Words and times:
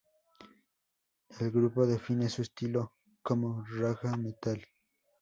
El 1.39 1.51
grupo 1.51 1.85
define 1.85 2.27
su 2.27 2.41
estilo 2.41 2.93
como 3.21 3.63
"Ragga 3.77 4.17
metal". 4.17 4.59